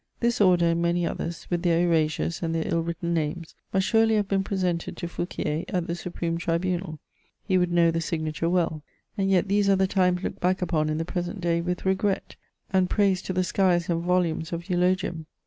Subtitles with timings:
[0.19, 4.15] This order, and many others, with their erasures, and their ill written names, must surely
[4.15, 6.97] have been presented to Fouquier, 'at the Supreme Tribunal;
[7.43, 8.81] he would know the signature well.
[9.15, 12.35] And yet these are the times looked back upon in the present day with regret,
[12.73, 15.27] and praised to the skies in volumes of euloginm